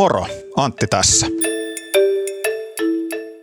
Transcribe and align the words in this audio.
Moro, 0.00 0.26
Antti 0.56 0.86
tässä. 0.86 1.26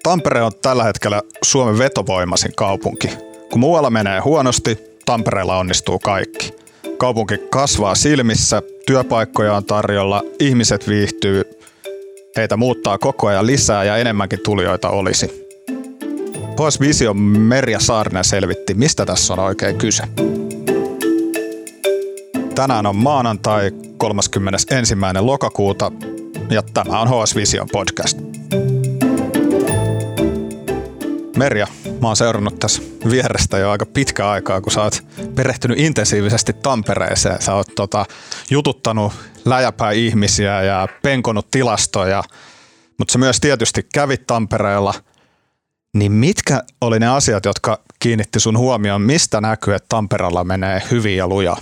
Tampere 0.04 0.42
on 0.44 0.52
tällä 0.62 0.84
hetkellä 0.84 1.22
Suomen 1.44 1.78
vetovoimaisin 1.78 2.52
kaupunki. 2.56 3.10
Kun 3.52 3.60
muualla 3.60 3.90
menee 3.90 4.20
huonosti, 4.20 4.78
Tampereella 5.06 5.58
onnistuu 5.58 6.00
kaikki. 6.00 6.54
Kaupunki 6.98 7.38
kasvaa 7.50 7.96
silmissä, 7.96 8.62
työpaikkoja 8.86 9.54
on 9.54 9.66
tarjolla, 9.66 10.24
ihmiset 10.40 10.88
viihtyy, 10.88 11.44
heitä 12.38 12.58
muuttaa 12.58 12.98
koko 12.98 13.28
ajan 13.28 13.48
lisää 13.48 13.84
ja 13.84 13.98
enemmänkin 13.98 14.40
tulijoita 14.44 14.90
olisi. 14.90 15.48
HS 16.54 16.80
Vision 16.80 17.18
Merja 17.22 17.80
Saarinen 17.80 18.24
selvitti, 18.24 18.74
mistä 18.74 19.06
tässä 19.06 19.34
on 19.34 19.40
oikein 19.40 19.78
kyse. 19.78 20.04
Tänään 22.56 22.86
on 22.86 22.96
maanantai 22.96 23.72
31. 23.98 24.96
lokakuuta 25.20 25.92
ja 26.50 26.62
tämä 26.62 27.00
on 27.02 27.08
HS 27.08 27.36
Vision 27.36 27.68
podcast. 27.72 28.18
Merja, 31.38 31.68
mä 32.02 32.08
oon 32.08 32.16
seurannut 32.16 32.60
tässä 32.60 32.82
vierestä 33.10 33.58
jo 33.58 33.72
aika 33.72 33.86
pitkä 33.86 34.30
aikaa, 34.30 34.62
kun 34.62 34.72
sä 34.72 34.82
oot 34.82 35.04
perehtynyt 35.36 35.80
intensiivisesti 35.80 36.54
Tampereeseen. 36.54 37.42
Sä 37.42 37.54
oot 37.54 37.68
tota, 37.76 38.06
jututtanut 38.52 39.14
läjäpää 39.46 39.92
ihmisiä 39.92 40.64
ja 40.64 40.88
penkonut 41.02 41.52
tilastoja, 41.52 42.24
mutta 42.98 43.12
sä 43.12 43.20
myös 43.20 43.40
tietysti 43.40 43.88
kävit 43.94 44.28
Tampereella. 44.28 44.94
Niin 45.94 46.12
mitkä 46.12 46.64
oli 46.82 47.00
ne 47.00 47.08
asiat, 47.08 47.46
jotka 47.46 47.80
kiinnitti 48.00 48.40
sun 48.40 48.58
huomioon? 48.58 49.02
Mistä 49.02 49.42
näkyy, 49.42 49.76
että 49.76 49.90
Tampereella 49.90 50.44
menee 50.44 50.82
hyvin 50.92 51.18
ja 51.18 51.28
lujaa? 51.28 51.58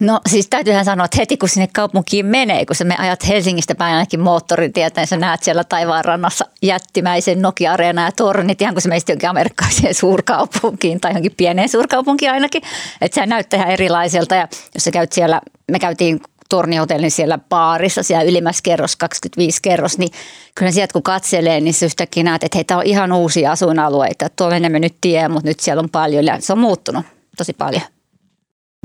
No 0.00 0.20
siis 0.28 0.46
täytyyhän 0.50 0.84
sanoa, 0.84 1.04
että 1.04 1.16
heti 1.20 1.36
kun 1.36 1.48
sinne 1.48 1.68
kaupunkiin 1.74 2.26
menee, 2.26 2.66
kun 2.66 2.76
sä 2.76 2.84
me 2.84 2.96
ajat 2.98 3.28
Helsingistä 3.28 3.74
päin 3.74 3.94
ainakin 3.94 4.20
moottoritietä, 4.20 5.00
niin 5.00 5.08
sä 5.08 5.16
näet 5.16 5.42
siellä 5.42 5.64
taivaan 5.64 6.04
rannassa 6.04 6.44
jättimäisen 6.62 7.42
Nokia-areena 7.42 8.04
ja 8.04 8.12
tornit, 8.12 8.62
ihan 8.62 8.74
kun 8.74 8.82
se 8.82 8.88
meistä 8.88 9.12
jonkin 9.12 9.28
amerikkalaiseen 9.28 9.94
suurkaupunkiin 10.04 11.00
tai 11.00 11.10
johonkin 11.10 11.34
pieneen 11.36 11.68
suurkaupunkiin 11.68 12.30
ainakin. 12.30 12.62
Että 13.00 13.14
se 13.14 13.26
näyttää 13.26 13.58
ihan 13.58 13.70
erilaiselta 13.70 14.34
ja 14.34 14.48
jos 14.74 14.84
sä 14.84 14.90
käyt 14.90 15.12
siellä, 15.12 15.40
me 15.72 15.78
käytiin 15.78 16.20
tornihotellin 16.48 17.10
siellä 17.10 17.38
baarissa, 17.48 18.02
siellä 18.02 18.24
ylimmässä 18.24 18.62
kerros, 18.62 18.96
25 18.96 19.58
kerros, 19.62 19.98
niin 19.98 20.10
kyllä 20.54 20.72
sieltä 20.72 20.92
kun 20.92 21.02
katselee, 21.02 21.60
niin 21.60 21.74
sä 21.74 21.86
yhtäkkiä 21.86 22.22
näet, 22.22 22.44
että 22.44 22.58
heitä 22.58 22.76
on 22.76 22.86
ihan 22.86 23.12
uusia 23.12 23.52
asuinalueita. 23.52 24.28
Tuolle 24.28 24.68
me 24.68 24.78
nyt 24.78 24.96
tiedä, 25.00 25.28
mutta 25.28 25.48
nyt 25.48 25.60
siellä 25.60 25.80
on 25.80 25.90
paljon 25.90 26.24
ja 26.24 26.40
se 26.40 26.52
on 26.52 26.58
muuttunut 26.58 27.06
tosi 27.36 27.52
paljon 27.52 27.82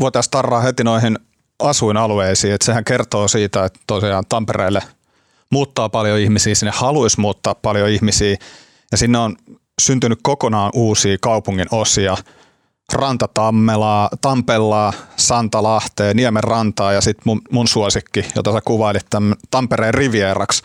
voitaisiin 0.02 0.32
tarraa 0.32 0.62
heti 0.62 0.84
noihin 0.84 1.20
asuinalueisiin, 1.60 2.54
että 2.54 2.66
sehän 2.66 2.84
kertoo 2.84 3.28
siitä, 3.28 3.66
että 3.66 3.80
tosiaan 3.88 4.24
Tampereelle 4.30 4.84
muuttaa 5.52 5.90
paljon 5.90 6.20
ihmisiä, 6.20 6.56
sinne 6.56 6.72
haluaisi 6.76 7.20
muuttaa 7.20 7.56
paljon 7.56 7.90
ihmisiä 7.90 8.38
ja 8.92 8.98
sinne 8.98 9.18
on 9.18 9.36
syntynyt 9.82 10.20
kokonaan 10.24 10.72
uusia 10.76 11.18
kaupungin 11.22 11.68
osia, 11.72 12.18
Rantatammela, 12.94 14.10
Tampellaa, 14.22 14.94
Santalahteen, 15.18 16.16
Niemen 16.16 16.44
rantaa 16.44 16.94
ja 16.94 17.02
sitten 17.02 17.24
mun, 17.26 17.42
mun 17.52 17.68
suosikki, 17.68 18.26
jota 18.36 18.54
sä 18.54 18.62
kuvailit 18.66 19.06
tämän 19.10 19.36
Tampereen 19.52 19.94
rivieraksi, 19.94 20.64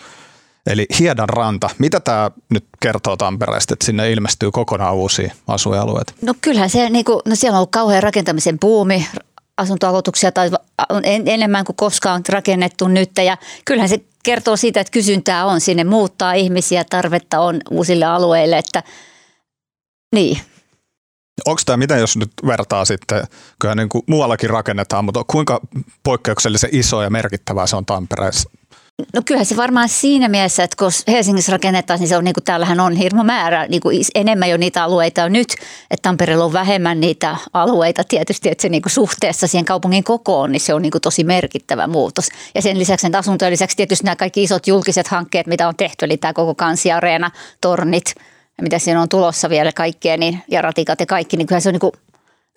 eli 0.67 0.87
Hiedan 0.99 1.29
ranta. 1.29 1.71
Mitä 1.79 2.01
tämä 2.01 2.31
nyt 2.51 2.65
kertoo 2.81 3.17
Tampereesta, 3.17 3.75
että 3.75 3.87
sinne 3.87 4.13
ilmestyy 4.13 4.51
kokonaan 4.51 4.95
uusia 4.95 5.35
asuinalueita? 5.47 6.13
No 6.23 6.35
kyllähän 6.41 6.71
se, 6.71 6.91
niin 6.91 7.05
kuin, 7.05 7.21
no 7.25 7.35
siellä 7.35 7.57
on 7.57 7.59
ollut 7.59 7.71
kauhean 7.71 8.03
rakentamisen 8.03 8.59
buumi, 8.59 9.07
asuntoaloituksia 9.57 10.33
tai 10.33 10.51
on 10.89 11.03
enemmän 11.05 11.65
kuin 11.65 11.77
koskaan 11.77 12.23
rakennettu 12.29 12.89
nyt. 12.89 13.11
Ja 13.25 13.37
kyllähän 13.65 13.89
se 13.89 14.01
kertoo 14.23 14.57
siitä, 14.57 14.81
että 14.81 14.91
kysyntää 14.91 15.47
on 15.47 15.61
sinne 15.61 15.85
muuttaa 15.85 16.33
ihmisiä, 16.33 16.85
tarvetta 16.91 17.41
on 17.41 17.61
uusille 17.71 18.05
alueille, 18.05 18.59
että 18.59 18.83
niin. 20.15 20.41
Onko 21.45 21.63
tämä, 21.67 21.77
miten 21.77 22.01
jos 22.01 22.17
nyt 22.17 22.31
vertaa 22.47 22.85
sitten, 22.85 23.25
kyllä 23.61 23.75
niin 23.75 23.89
kuin 23.89 24.05
muuallakin 24.07 24.51
rakennetaan, 24.51 25.05
mutta 25.05 25.25
kuinka 25.25 25.61
poikkeuksellisen 26.03 26.71
iso 26.73 27.03
ja 27.03 27.11
merkittävää 27.11 27.67
se 27.67 27.77
on 27.77 27.87
Tampereessa? 27.87 28.51
No 29.15 29.23
kyllä 29.25 29.45
se 29.45 29.57
varmaan 29.57 29.89
siinä 29.89 30.29
mielessä, 30.29 30.65
että 30.65 30.77
kun 30.79 30.91
Helsingissä 31.09 31.53
rakennetaan, 31.53 32.01
niin 32.01 32.09
se 32.09 32.17
on 32.17 32.25
niin 32.25 32.35
kuin 32.35 32.45
täällähän 32.45 32.81
on 32.81 32.93
hirmo 32.97 33.25
määrä, 33.25 33.67
niin 33.67 33.81
kuin 33.81 34.05
enemmän 34.15 34.51
jo 34.51 34.57
niitä 34.57 34.85
alueita 34.85 35.25
on 35.25 35.33
nyt, 35.33 35.49
että 35.91 36.03
Tampereella 36.03 36.45
on 36.45 36.53
vähemmän 36.53 37.01
niitä 37.01 37.37
alueita 37.53 38.05
tietysti, 38.05 38.49
että 38.49 38.63
se 38.63 38.69
niin 38.69 38.83
kuin 38.83 38.93
suhteessa 38.93 39.47
siihen 39.47 39.65
kaupungin 39.65 40.05
kokoon, 40.05 40.53
niin 40.53 40.61
se 40.61 40.75
on 40.75 40.83
niin 40.83 40.91
kuin 40.91 41.03
tosi 41.03 41.25
merkittävä 41.25 41.87
muutos. 41.87 42.29
Ja 42.55 42.63
sen 42.63 42.79
lisäksi 42.79 43.07
että 43.07 43.19
asuntojen 43.19 43.53
lisäksi 43.53 43.77
tietysti 43.77 44.05
nämä 44.05 44.17
kaikki 44.17 44.43
isot 44.43 44.67
julkiset 44.67 45.09
hankkeet, 45.09 45.47
mitä 45.47 45.69
on 45.69 45.77
tehty, 45.77 46.05
eli 46.05 46.17
tämä 46.17 46.33
koko 46.33 46.55
kansiareena, 46.55 47.31
tornit 47.61 48.15
ja 48.59 48.63
mitä 48.63 48.79
siinä 48.79 49.03
on 49.03 49.09
tulossa 49.09 49.51
vielä 49.51 49.73
kaikkea, 49.73 50.17
niin, 50.17 50.43
ja 50.49 50.63
ratikat 50.63 51.01
ja 51.01 51.07
kaikki, 51.07 51.37
niin 51.37 51.47
kyllä 51.47 51.61
se 51.61 51.69
on 51.69 51.73
niin 51.73 51.81
kuin 51.81 51.93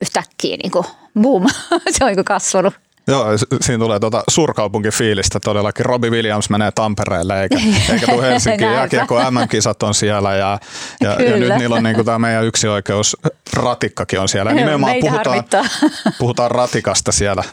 yhtäkkiä 0.01 0.57
niin 0.57 0.71
kuin 0.71 0.85
boom, 1.21 1.47
se 1.97 2.03
on 2.03 2.07
niin 2.07 2.15
kuin 2.17 2.25
kasvanut. 2.25 2.73
Joo, 3.09 3.25
siinä 3.61 3.83
tulee 3.83 3.99
tuota 3.99 4.23
suurkaupunkifiilistä 4.29 5.39
todellakin. 5.39 5.85
Robbie 5.85 6.09
Williams 6.09 6.49
menee 6.49 6.71
Tampereelle 6.71 7.43
eikä, 7.43 7.59
eikä 7.93 8.05
tule 8.05 8.29
Helsinkiin. 8.29 8.71
Jääkiekko 8.71 9.31
MM-kisat 9.31 9.83
on 9.83 9.93
siellä 9.93 10.35
ja, 10.35 10.59
ja, 11.01 11.09
ja 11.09 11.37
nyt 11.37 11.55
niillä 11.57 11.75
on 11.75 11.83
niin 11.83 12.05
tämä 12.05 12.19
meidän 12.19 12.45
yksi 12.45 12.67
oikeus 12.67 13.17
ratikkakin 13.53 14.19
on 14.19 14.29
siellä. 14.29 14.53
Nimenomaan 14.53 14.95
puhutaan, 15.01 15.43
puhutaan 16.19 16.51
ratikasta 16.51 17.11
siellä 17.11 17.43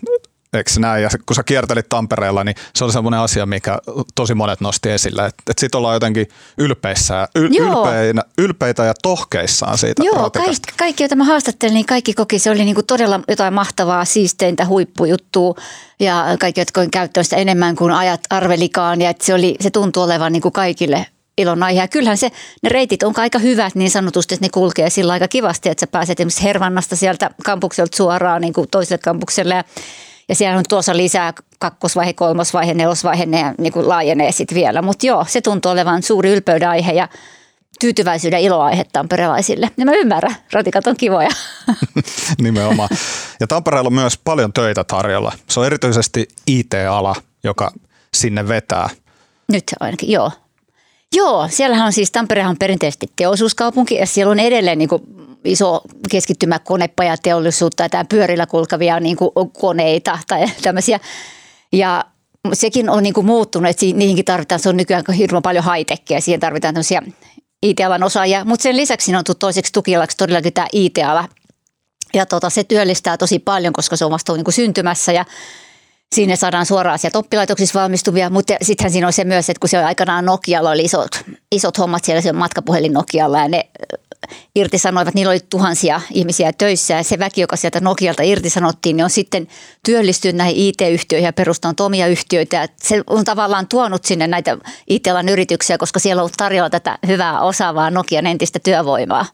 Eikö 0.57 0.71
näin? 0.79 1.03
Ja 1.03 1.09
kun 1.27 1.37
sä 1.37 1.43
kiertelit 1.43 1.89
Tampereella, 1.89 2.45
niin 2.45 2.57
se 2.75 2.85
oli 2.85 2.93
semmoinen 2.93 3.21
asia, 3.21 3.47
mikä 3.47 3.79
tosi 4.15 4.35
monet 4.35 4.61
nosti 4.61 4.91
esille. 4.91 5.27
Että 5.27 5.43
et 5.51 5.59
sit 5.59 5.75
ollaan 5.75 5.95
jotenkin 5.95 6.27
ylpeissä, 6.59 7.29
yl, 7.35 7.49
ylpeinä, 7.59 8.23
ylpeitä 8.39 8.85
ja 8.85 8.95
tohkeissaan 9.03 9.79
siitä 9.79 10.03
Joo, 10.05 10.31
kaikki, 10.31 10.73
kaikki, 10.77 11.03
joita 11.03 11.17
mä 11.17 11.25
haastattelin, 11.25 11.75
niin 11.75 11.87
kaikki 11.87 12.15
koki, 12.15 12.39
se 12.39 12.51
oli 12.51 12.65
niinku 12.65 12.83
todella 12.83 13.21
jotain 13.29 13.55
mahtavaa, 13.55 14.05
siisteintä 14.05 14.67
huippujuttua. 14.67 15.55
Ja 16.01 16.25
kaikki, 16.41 16.61
jotka 16.61 16.81
on 16.81 16.91
käyttänyt 16.91 17.27
sitä 17.27 17.37
enemmän 17.37 17.77
kuin 17.77 17.93
ajat 17.93 18.21
arvelikaan. 18.31 19.01
Ja 19.01 19.15
se, 19.21 19.35
oli, 19.35 19.57
se 19.61 19.71
tuntui 19.71 20.05
olevan 20.05 20.33
niinku 20.33 20.51
kaikille 20.51 21.07
ilon 21.39 21.63
aihe. 21.63 21.81
Ja 21.81 21.89
kyllähän 21.89 22.19
se, 22.19 22.31
ne 22.63 22.69
reitit 22.69 23.03
on 23.03 23.15
aika 23.17 23.39
hyvät 23.39 23.75
niin 23.75 23.91
sanotusti, 23.91 24.35
että 24.35 24.47
ne 24.47 24.51
kulkee 24.51 24.91
sillä 24.91 25.13
aika 25.13 25.29
kivasti, 25.29 25.69
että 25.69 25.81
sä 25.81 25.87
pääset 25.87 26.21
esimerkiksi 26.21 26.43
Hervannasta 26.43 26.97
sieltä 26.97 27.31
kampukselta 27.45 27.97
suoraan 27.97 28.41
niin 28.41 28.53
kuin 28.53 28.69
toiselle 28.71 28.99
kampukselle. 28.99 29.55
Ja 29.55 29.65
ja 30.29 30.35
siellä 30.35 30.59
on 30.59 30.65
tuossa 30.69 30.97
lisää 30.97 31.33
kakkosvaihe, 31.59 32.13
kolmosvaihe, 32.13 32.75
nelosvaihe, 32.75 33.27
ne 33.27 33.55
niin 33.59 33.73
kuin 33.73 33.89
laajenee 33.89 34.33
sitten 34.33 34.55
vielä. 34.55 34.83
Mutta 34.83 35.07
joo, 35.07 35.25
se 35.29 35.41
tuntuu 35.41 35.73
olevan 35.73 36.03
suuri 36.03 36.33
ylpeyden 36.33 36.69
aihe 36.69 36.93
ja 36.93 37.09
tyytyväisyyden 37.81 38.41
iloaihe 38.41 38.85
tamperelaisille. 38.93 39.71
Ja 39.77 39.85
mä 39.85 39.93
ymmärrän, 39.93 40.37
ratikat 40.53 40.87
on 40.87 40.97
kivoja. 40.97 41.31
Nimenomaan. 42.43 42.89
Ja 43.41 43.47
Tampereella 43.47 43.89
on 43.89 43.93
myös 43.95 44.19
paljon 44.25 44.53
töitä 44.53 44.85
tarjolla. 44.85 45.33
Se 45.49 45.61
on 45.61 45.67
erityisesti 45.67 46.29
IT-ala, 46.47 47.15
joka 47.45 47.73
sinne 48.15 48.49
vetää. 48.49 48.89
Nyt 49.49 49.65
ainakin, 49.81 50.11
joo. 50.11 50.31
Joo, 51.15 51.49
siellähän 51.51 51.87
on 51.87 51.93
siis, 51.93 52.11
Tamperehan 52.11 52.51
on 52.51 52.59
perinteisesti 52.59 53.07
teollisuuskaupunki 53.17 53.95
ja 53.95 54.07
siellä 54.07 54.31
on 54.31 54.39
edelleen 54.39 54.79
niin 54.79 54.89
kuin 54.89 55.03
iso 55.47 55.81
keskittymä 56.11 56.59
konepajateollisuutta 56.59 57.83
ja 57.93 58.05
pyörillä 58.09 58.47
kulkavia 58.47 59.01
niin 59.01 59.17
kuin 59.17 59.31
koneita 59.61 60.19
tai 60.27 60.47
tämmöisiä. 60.63 61.01
Ja 61.73 62.05
sekin 62.53 62.91
on 62.91 63.03
niin 63.03 63.15
kuin 63.15 63.27
muuttunut, 63.27 63.71
että 63.71 63.87
niihinkin 63.87 64.25
tarvitaan, 64.25 64.61
se 64.61 64.69
on 64.69 64.77
nykyään 64.77 65.05
hirveän 65.19 65.43
paljon 65.43 65.65
high-techia, 65.65 66.21
siihen 66.21 66.41
tarvitaan 66.41 66.75
tämmöisiä 66.75 67.03
IT-alan 67.63 68.03
osaajia, 68.03 68.45
mutta 68.45 68.63
sen 68.63 68.77
lisäksi 68.77 69.17
on 69.17 69.25
tullut 69.25 69.39
toiseksi 69.39 69.73
tukialaksi 69.73 70.17
todellakin 70.17 70.53
tämä 70.53 70.67
IT-ala. 70.73 71.29
Ja 72.15 72.27
tota, 72.27 72.51
se 72.51 72.65
työllistää 72.65 73.17
tosi 73.17 73.39
paljon, 73.39 73.73
koska 73.73 73.97
se 73.97 74.05
on 74.05 74.11
vasta 74.11 74.33
niin 74.33 74.45
kuin 74.45 74.55
syntymässä 74.55 75.13
ja 75.13 75.25
Sinne 76.15 76.37
saadaan 76.37 76.67
suoraan 76.67 76.99
sieltä 76.99 77.19
oppilaitoksissa 77.19 77.81
valmistuvia, 77.81 78.31
mutta 78.31 78.55
sittenhän 78.63 78.93
siinä 78.93 79.07
on 79.07 79.13
se 79.13 79.25
myös, 79.25 79.51
että 79.51 79.61
kun 79.61 79.69
se 79.69 79.79
on 79.79 79.85
aikanaan 79.85 80.25
Nokialla 80.25 80.71
oli 80.71 80.83
isot, 80.83 81.11
isot 81.53 81.79
hommat 81.79 82.05
siellä 82.05 82.21
se 82.21 82.33
matkapuhelin 82.33 82.93
Nokialla 82.93 83.39
ja 83.39 83.49
ne 83.49 83.71
irtisanoivat, 84.55 85.15
niillä 85.15 85.31
oli 85.31 85.41
tuhansia 85.51 86.01
ihmisiä 86.11 86.53
töissä 86.53 86.95
ja 86.95 87.03
se 87.03 87.19
väki, 87.19 87.41
joka 87.41 87.57
sieltä 87.57 87.81
Nokialta 87.81 88.23
irtisanottiin, 88.23 88.97
niin 88.97 89.05
on 89.05 89.11
sitten 89.11 89.49
työllistynyt 89.85 90.37
näihin 90.37 90.57
IT-yhtiöihin 90.57 91.27
ja 91.27 91.33
perustanut 91.33 91.81
omia 91.81 92.07
yhtiöitä. 92.07 92.57
Ja 92.57 92.69
se 92.77 93.03
on 93.07 93.25
tavallaan 93.25 93.69
tuonut 93.69 94.05
sinne 94.05 94.27
näitä 94.27 94.59
IT-alan 94.87 95.29
yrityksiä, 95.29 95.79
koska 95.79 95.99
siellä 95.99 96.23
on 96.23 96.31
tarjolla 96.37 96.71
tätä 96.71 96.99
hyvää 97.07 97.41
osaavaa 97.41 97.91
Nokian 97.91 98.27
entistä 98.27 98.59
työvoimaa. 98.59 99.27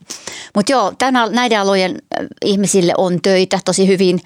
Mutta 0.54 0.72
joo, 0.72 0.92
tänä, 0.98 1.26
näiden 1.26 1.60
alojen 1.60 1.98
ihmisille 2.44 2.94
on 2.98 3.22
töitä 3.22 3.58
tosi 3.64 3.86
hyvin 3.86 4.20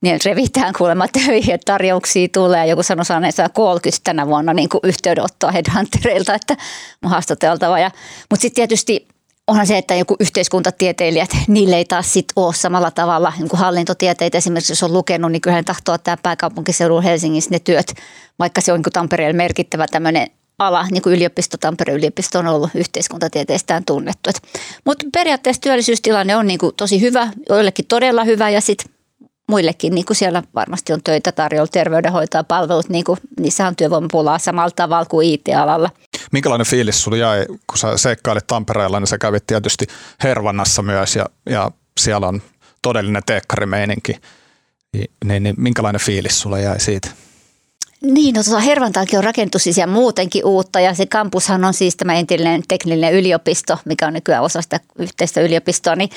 niin 0.00 0.18
revitään 0.24 0.72
kuulemma 0.78 1.08
töihin, 1.26 1.54
että 1.54 1.72
tarjouksia 1.72 2.28
tulee. 2.32 2.66
Joku 2.66 2.82
sanoi 2.82 3.04
saaneensa 3.04 3.48
30 3.48 4.00
tänä 4.04 4.26
vuonna 4.26 4.54
niin 4.54 4.68
kuin 4.68 4.80
yhteydenottoa 4.84 5.50
headhuntereilta, 5.50 6.34
että 6.34 6.56
on 7.04 7.10
haastateltava. 7.10 7.76
Mutta 8.30 8.42
sitten 8.42 8.54
tietysti 8.54 9.08
onhan 9.46 9.66
se, 9.66 9.78
että 9.78 9.94
joku 9.94 10.16
yhteiskuntatieteilijät, 10.20 11.30
niille 11.48 11.76
ei 11.76 11.84
taas 11.84 12.12
sit 12.12 12.26
ole 12.36 12.54
samalla 12.54 12.90
tavalla 12.90 13.32
niin 13.38 13.48
kuin 13.48 13.60
hallintotieteitä 13.60 14.38
esimerkiksi, 14.38 14.72
jos 14.72 14.82
on 14.82 14.92
lukenut, 14.92 15.32
niin 15.32 15.42
kyllähän 15.42 15.64
tahtoo 15.64 15.98
tämä 15.98 16.16
pääkaupunkiseudun 16.22 17.02
Helsingissä 17.02 17.50
ne 17.50 17.58
työt, 17.58 17.94
vaikka 18.38 18.60
se 18.60 18.72
on 18.72 18.78
niin 18.78 18.92
Tampereella 18.92 19.36
merkittävä 19.36 19.86
tämmöinen 19.90 20.30
ala, 20.58 20.86
niin 20.90 21.02
kuin 21.02 21.16
yliopisto, 21.16 21.56
Tampereen 21.56 21.98
yliopisto 21.98 22.38
on 22.38 22.46
ollut 22.46 22.70
yhteiskuntatieteestään 22.74 23.84
tunnettu. 23.84 24.30
Mutta 24.84 25.06
periaatteessa 25.12 25.62
työllisyystilanne 25.62 26.36
on 26.36 26.46
niin 26.46 26.58
kuin 26.58 26.74
tosi 26.76 27.00
hyvä, 27.00 27.28
joillekin 27.48 27.86
todella 27.86 28.24
hyvä 28.24 28.50
ja 28.50 28.60
sitten 28.60 28.95
muillekin, 29.48 29.94
niin 29.94 30.04
kuin 30.04 30.16
siellä 30.16 30.42
varmasti 30.54 30.92
on 30.92 31.02
töitä 31.04 31.32
tarjolla, 31.32 31.68
terveydenhoitoa, 31.72 32.44
palvelut, 32.44 32.88
niin 32.88 33.04
kuin, 33.04 33.18
niissä 33.40 33.66
on 33.66 33.76
työvoimapulaa 33.76 34.38
samalla 34.38 34.70
tavalla 34.70 35.04
kuin 35.04 35.28
IT-alalla. 35.28 35.90
Minkälainen 36.32 36.66
fiilis 36.66 37.02
sulla 37.02 37.16
jäi, 37.16 37.46
kun 37.46 37.78
sä 37.78 37.96
seikkailit 37.96 38.46
Tampereella, 38.46 39.00
niin 39.00 39.06
sä 39.06 39.18
kävit 39.18 39.46
tietysti 39.46 39.86
Hervannassa 40.22 40.82
myös 40.82 41.16
ja, 41.16 41.26
ja 41.50 41.70
siellä 42.00 42.28
on 42.28 42.42
todellinen 42.82 43.22
teekkarimeininki. 43.26 44.16
Niin, 45.24 45.42
niin 45.42 45.54
minkälainen 45.58 46.00
fiilis 46.00 46.40
sulla 46.40 46.58
jäi 46.58 46.80
siitä? 46.80 47.08
Niin, 48.02 48.34
no 48.34 48.42
tuota 48.42 48.60
Hervantaakin 48.60 49.18
on 49.18 49.24
rakennettu 49.24 49.58
siis 49.58 49.76
ja 49.76 49.86
muutenkin 49.86 50.44
uutta 50.44 50.80
ja 50.80 50.94
se 50.94 51.06
kampushan 51.06 51.64
on 51.64 51.74
siis 51.74 51.96
tämä 51.96 52.14
entinen 52.14 52.62
teknillinen 52.68 53.12
yliopisto, 53.12 53.78
mikä 53.84 54.06
on 54.06 54.12
nykyään 54.12 54.42
osa 54.42 54.62
sitä 54.62 54.80
yhteistä 54.98 55.40
yliopistoa, 55.40 55.96
niin 55.96 56.10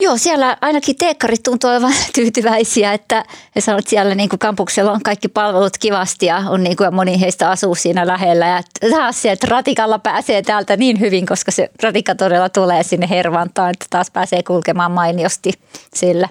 Joo, 0.00 0.16
siellä 0.16 0.56
ainakin 0.60 0.96
teekkarit 0.96 1.42
tuntuu 1.42 1.70
olevan 1.70 1.92
tyytyväisiä, 2.14 2.92
että 2.92 3.24
he 3.56 3.60
sanovat, 3.60 3.78
että 3.78 3.90
siellä 3.90 4.14
niin 4.14 4.28
kuin 4.28 4.38
kampuksella 4.38 4.92
on 4.92 5.02
kaikki 5.02 5.28
palvelut 5.28 5.78
kivasti 5.78 6.26
ja 6.26 6.36
on 6.36 6.62
niin 6.62 6.76
kuin, 6.76 6.84
ja 6.84 6.90
moni 6.90 7.20
heistä 7.20 7.50
asuu 7.50 7.74
siinä 7.74 8.06
lähellä. 8.06 8.46
Ja 8.46 8.62
taas 8.90 9.22
se, 9.22 9.32
että 9.32 9.46
ratikalla 9.46 9.98
pääsee 9.98 10.42
täältä 10.42 10.76
niin 10.76 11.00
hyvin, 11.00 11.26
koska 11.26 11.50
se 11.50 11.70
ratikka 11.82 12.14
todella 12.14 12.48
tulee 12.48 12.82
sinne 12.82 13.08
Hervantaan, 13.10 13.70
että 13.70 13.86
taas 13.90 14.10
pääsee 14.10 14.42
kulkemaan 14.42 14.92
mainiosti 14.92 15.52
sillä. 15.94 16.28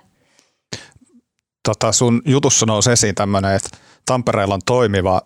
Tota 1.64 1.92
sun 1.92 2.22
jutussa 2.26 2.66
nousi 2.66 2.92
esiin 2.92 3.16
tämmöinen, 3.16 3.56
että 3.56 3.70
Tampereella 4.06 4.54
on 4.54 4.62
toimiva 4.66 5.22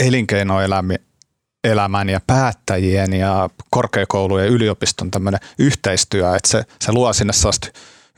elinkeinoelämä 0.00 0.94
elämän 1.64 2.08
ja 2.08 2.20
päättäjien 2.26 3.12
ja 3.12 3.50
korkeakoulujen 3.70 4.46
ja 4.46 4.52
yliopiston 4.52 5.10
tämmöinen 5.10 5.40
yhteistyö, 5.58 6.36
että 6.36 6.48
se, 6.48 6.64
se 6.80 6.92
luo 6.92 7.12
sinne 7.12 7.32
sellaista 7.32 7.68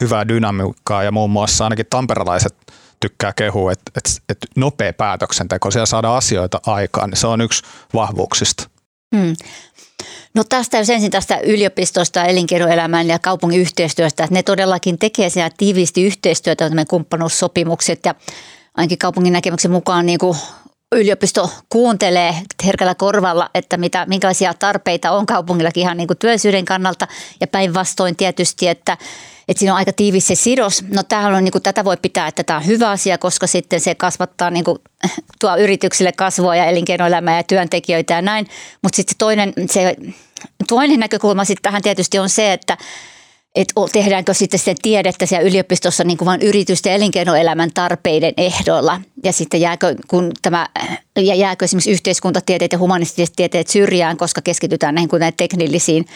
hyvää 0.00 0.29
dynamiikkaa 0.29 1.02
ja 1.02 1.12
muun 1.12 1.31
muassa 1.31 1.64
ainakin 1.64 1.87
tamperelaiset 1.91 2.55
tykkää 3.00 3.32
kehua, 3.32 3.73
että, 3.73 3.93
että, 3.96 4.11
että 4.29 4.46
nopea 4.56 4.93
päätöksenteko, 4.93 5.70
siellä 5.70 5.87
saada 5.87 6.17
asioita 6.17 6.61
aikaan, 6.67 7.11
niin 7.11 7.19
se 7.19 7.26
on 7.26 7.41
yksi 7.41 7.62
vahvuuksista. 7.94 8.69
Hmm. 9.17 9.37
No 10.35 10.44
tästä 10.44 10.79
jos 10.79 10.90
ensin 10.90 11.11
tästä 11.11 11.38
yliopistosta, 11.38 12.25
elinkeinoelämän 12.25 13.08
ja 13.08 13.19
kaupungin 13.19 13.61
yhteistyöstä, 13.61 14.25
että 14.25 14.35
ne 14.35 14.43
todellakin 14.43 14.99
tekee 14.99 15.31
siellä 15.31 15.50
tiiviisti 15.56 16.02
yhteistyötä, 16.02 16.70
kumppanuussopimukset 16.88 18.00
ja 18.05 18.14
ainakin 18.76 18.99
kaupungin 18.99 19.32
näkemyksen 19.32 19.70
mukaan 19.70 20.06
niin 20.06 20.19
kuin 20.19 20.38
yliopisto 20.94 21.50
kuuntelee 21.69 22.35
herkällä 22.67 22.94
korvalla, 22.94 23.50
että 23.55 23.76
mitä, 23.76 24.06
minkälaisia 24.08 24.55
tarpeita 24.55 25.11
on 25.11 25.26
kaupungillakin 25.26 25.81
ihan 25.81 25.96
niin 25.96 26.06
kuin 26.06 26.19
työllisyyden 26.19 26.64
kannalta 26.64 27.08
ja 27.41 27.46
päinvastoin 27.46 28.17
tietysti, 28.17 28.69
että 28.69 28.96
että 29.49 29.58
siinä 29.58 29.73
on 29.73 29.76
aika 29.76 29.93
tiivis 29.93 30.26
se 30.26 30.35
sidos. 30.35 30.85
No 30.88 31.02
on, 31.37 31.44
niin 31.44 31.52
kuin, 31.52 31.62
tätä 31.62 31.85
voi 31.85 31.96
pitää, 31.96 32.29
että 32.29 32.44
tämä 32.44 32.56
on 32.56 32.67
hyvä 32.67 32.91
asia, 32.91 33.19
koska 33.19 33.46
sitten 33.46 33.81
se 33.81 33.94
kasvattaa 33.94 34.50
niin 34.50 34.64
kuin, 34.64 34.79
tuo 35.41 35.56
yrityksille 35.56 36.12
kasvua 36.12 36.56
ja 36.56 36.64
elinkeinoelämää 36.64 37.37
ja 37.37 37.43
työntekijöitä 37.43 38.14
ja 38.14 38.23
näin. 38.23 38.47
Mutta 38.82 38.97
sitten 38.97 39.14
toinen, 39.19 39.52
se, 39.70 39.97
toinen 40.69 41.00
näkökulma 41.00 41.44
sitten 41.44 41.62
tähän 41.62 41.82
tietysti 41.82 42.19
on 42.19 42.29
se, 42.29 42.52
että 42.52 42.76
että 43.54 43.74
tehdäänkö 43.92 44.34
sitten 44.34 44.60
sen 44.60 44.76
tiedettä 44.82 45.26
siellä 45.26 45.48
yliopistossa 45.48 46.04
niin 46.04 46.18
kuin 46.18 46.26
vain 46.26 46.42
yritysten 46.42 46.90
ja 46.90 46.96
elinkeinoelämän 46.96 47.70
tarpeiden 47.74 48.34
ehdoilla. 48.36 49.00
Ja 49.24 49.32
sitten 49.32 49.60
jääkö, 49.60 49.94
kun 50.08 50.32
tämä, 50.42 50.68
jääkö 51.16 51.64
esimerkiksi 51.64 51.90
yhteiskuntatieteet 51.90 52.72
ja 52.72 52.78
humanistiset 52.78 53.32
tieteet 53.36 53.68
syrjään, 53.68 54.16
koska 54.16 54.42
keskitytään 54.42 54.94
näihin 54.94 55.08
kuin 55.08 55.20
näihin 55.20 55.36
teknillisiin 55.36 56.06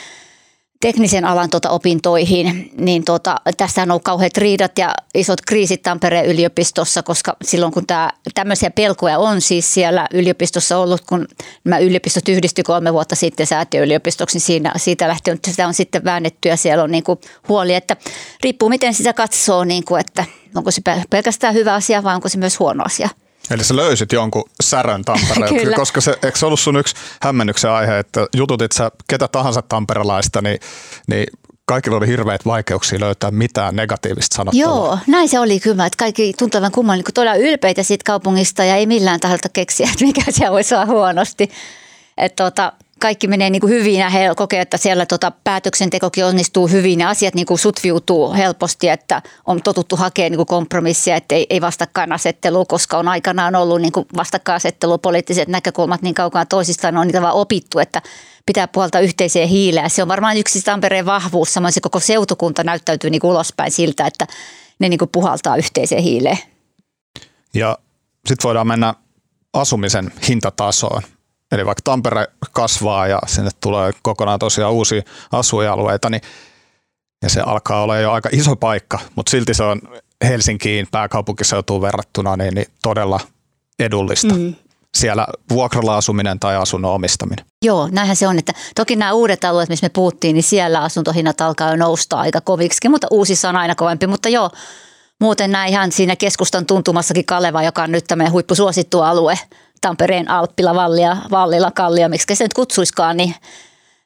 teknisen 0.81 1.25
alan 1.25 1.51
tuota 1.51 1.71
opintoihin, 1.71 2.71
niin 2.79 3.05
tuota, 3.05 3.37
tässä 3.57 3.83
on 3.83 3.91
ollut 3.91 4.03
kauheat 4.03 4.37
riidat 4.37 4.79
ja 4.79 4.95
isot 5.15 5.41
kriisit 5.41 5.83
Tampereen 5.83 6.27
yliopistossa, 6.27 7.03
koska 7.03 7.37
silloin 7.43 7.73
kun 7.73 7.87
tämä, 7.87 8.11
tämmöisiä 8.35 8.71
pelkoja 8.71 9.19
on 9.19 9.41
siis 9.41 9.75
siellä 9.75 10.07
yliopistossa 10.15 10.79
ollut, 10.79 11.01
kun 11.01 11.29
nämä 11.65 11.79
yliopistot 11.79 12.29
yhdistyi 12.29 12.65
kolme 12.65 12.93
vuotta 12.93 13.15
sitten 13.15 13.47
säätiöyliopistoksi, 13.47 14.37
niin 14.37 14.47
siinä, 14.47 14.73
siitä 14.77 15.09
lähtien 15.09 15.39
sitä 15.47 15.67
on 15.67 15.75
sitten 15.75 16.05
väännetty 16.05 16.49
ja 16.49 16.57
siellä 16.57 16.85
on 16.85 16.91
niin 16.91 17.05
kuin 17.05 17.19
huoli, 17.49 17.75
että 17.75 17.97
riippuu 18.45 18.69
miten 18.69 18.95
sitä 18.95 19.13
katsoo, 19.13 19.65
niin 19.65 19.85
kuin, 19.85 20.01
että 20.01 20.25
onko 20.55 20.71
se 20.71 20.83
pelkästään 21.11 21.55
hyvä 21.55 21.75
asia 21.75 22.03
vai 22.03 22.15
onko 22.15 22.29
se 22.29 22.39
myös 22.39 22.59
huono 22.59 22.85
asia. 22.85 23.09
Eli 23.51 23.65
sä 23.65 23.77
löysit 23.77 24.13
jonkun 24.13 24.51
särön 24.63 25.05
Tampereelta, 25.05 25.77
koska 25.81 26.01
se, 26.01 26.19
eikö 26.23 26.39
se 26.39 26.47
ollut 26.47 26.61
sun 26.61 26.77
yksi 26.77 26.97
hämmennyksen 27.23 27.71
aihe, 27.71 27.99
että 27.99 28.27
jututit 28.37 28.73
sä 28.73 28.91
ketä 29.09 29.29
tahansa 29.29 29.63
tamperelaista, 29.63 30.43
niin, 30.43 30.61
niin 31.07 31.27
kaikilla 31.65 31.97
oli 31.97 32.07
hirveät 32.07 32.47
vaikeuksia 32.47 33.01
löytää 33.01 33.31
mitään 33.31 33.77
negatiivista 33.77 34.37
sanottavaa. 34.37 34.77
Joo, 34.77 34.99
näin 35.07 35.29
se 35.29 35.41
oli 35.41 35.61
kyllä, 35.61 35.87
että 35.87 35.97
kaikki 35.97 36.33
tuntuvan 36.39 36.73
kummallinen, 36.73 37.05
kun 37.05 37.15
todella 37.15 37.37
ylpeitä 37.37 37.83
siitä 37.83 38.03
kaupungista 38.07 38.65
ja 38.65 38.77
ei 38.77 38.87
millään 38.87 39.21
taholta 39.21 39.49
keksiä, 39.49 39.89
että 39.93 40.05
mikä 40.05 40.23
siellä 40.31 40.53
voi 40.53 40.63
saa 40.63 40.87
huonosti. 40.87 41.51
Että 42.19 42.45
tota, 42.45 42.73
kaikki 42.99 43.29
menee 43.29 43.51
niin 43.51 43.61
kuin 43.61 43.73
hyvin 43.73 43.95
ja 43.95 44.11
he 44.11 44.31
kokevat, 44.37 44.63
että 44.63 44.77
siellä 44.77 45.07
tota 45.07 45.33
päätöksentekokin 45.45 46.25
onnistuu 46.25 46.67
hyvin 46.67 47.01
ja 47.01 47.09
asiat 47.09 47.35
niin 47.35 47.47
kuin 47.47 47.59
sutviutuu 47.59 48.33
helposti, 48.33 48.89
että 48.89 49.23
on 49.47 49.63
totuttu 49.63 49.97
hakemaan 49.97 50.33
niin 50.33 50.47
kompromissia, 50.47 51.17
että 51.17 51.35
ei, 51.35 51.47
ei 51.51 51.61
vastakkainasettelu, 51.61 52.65
koska 52.65 52.99
on 52.99 53.09
aikanaan 53.09 53.55
ollut 53.57 53.81
niin 53.81 53.93
kuin 53.93 54.07
vastakkainasettelu, 54.17 54.99
poliittiset 54.99 55.49
näkökulmat 55.49 56.03
niin 56.03 56.15
kaukaa 56.15 56.47
toisistaan 56.47 56.97
on 56.97 57.07
niitä 57.07 57.23
vaan 57.23 57.35
opittu, 57.35 57.79
että 57.79 58.03
pitää 58.47 58.69
puolta 58.69 59.01
yhteiseen 59.01 59.49
hiileen. 59.49 59.91
Se 59.91 60.03
on 60.03 60.09
varmaan 60.09 60.37
yksi 60.37 60.63
Tampereen 60.63 61.07
vahvuus, 61.07 61.55
samoin 61.55 61.73
se 61.73 61.81
koko 61.81 62.01
seutukunta 62.01 62.65
näyttäytyy 62.65 63.11
niin 63.11 63.21
kuin 63.21 63.31
ulospäin 63.31 63.73
siltä, 63.73 64.07
että 64.07 64.27
ne 64.79 64.89
niin 64.89 64.99
kuin 64.99 65.11
puhaltaa 65.13 65.57
yhteiseen 65.57 66.03
hiileen. 66.03 66.39
Ja 67.55 67.79
sitten 68.27 68.45
voidaan 68.45 68.67
mennä 68.67 68.95
asumisen 69.53 70.13
hintatasoon. 70.29 71.03
Eli 71.53 71.67
vaikka 71.67 71.83
Tampere 71.85 72.27
kasvaa 72.53 73.07
ja 73.07 73.19
sinne 73.27 73.51
tulee 73.61 73.93
kokonaan 74.03 74.39
tosiaan 74.39 74.73
uusia 74.73 75.03
asuinalueita, 75.33 76.11
niin 76.11 76.23
ja 77.23 77.31
se 77.31 77.41
alkaa 77.41 77.83
olla 77.83 77.99
jo 77.99 78.13
aika 78.13 78.29
iso 78.33 78.57
paikka, 78.57 78.99
mutta 79.17 79.31
silti 79.31 79.55
se 79.55 79.63
on 79.63 79.81
Helsinkiin 80.25 80.87
pääkaupunkiseutuun 80.91 81.83
verrattuna 81.83 82.37
niin, 82.37 82.55
niin 82.55 82.67
todella 82.83 83.21
edullista. 83.79 84.35
Mm. 84.35 84.55
Siellä 84.97 85.27
vuokralla 85.51 85.97
asuminen 85.97 86.41
tai 86.41 86.57
asunnon 86.57 86.93
omistaminen. 86.93 87.45
Joo, 87.65 87.89
näinhän 87.93 88.17
se 88.17 88.29
on. 88.29 88.39
Että 88.39 88.53
toki 88.75 88.97
nämä 88.97 89.13
uudet 89.13 89.45
alueet, 89.45 89.69
missä 89.69 89.85
me 89.85 89.89
puhuttiin, 89.89 90.35
niin 90.35 90.43
siellä 90.43 90.83
asuntohinnat 90.83 91.41
alkaa 91.41 91.71
jo 91.71 91.77
nousta 91.77 92.17
aika 92.17 92.41
koviksi, 92.41 92.89
mutta 92.89 93.07
uusissa 93.11 93.49
on 93.49 93.57
aina 93.57 93.75
kovempi. 93.75 94.07
Mutta 94.07 94.29
joo, 94.29 94.51
muuten 95.21 95.51
näin 95.51 95.71
ihan 95.71 95.93
siinä 95.93 96.17
keskustan 96.17 96.67
tuntumassakin 96.67 97.27
Kaleva, 97.27 97.63
joka 97.63 97.83
on 97.83 97.93
nyt 97.93 98.05
tämmöinen 98.05 98.33
huippusuosittu 98.33 99.01
alue– 99.01 99.39
Tampereen 99.81 100.31
Alppila, 100.31 100.75
Vallia, 100.75 101.17
Vallila, 101.31 101.71
Kallio, 101.71 102.09
miksi 102.09 102.35
se 102.35 102.45
nyt 102.45 102.55
kutsuiskaan, 102.55 103.17
niin, 103.17 103.35